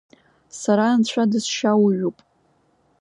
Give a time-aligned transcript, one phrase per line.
[0.59, 2.17] Сара Анцәа дысшьауҩуп.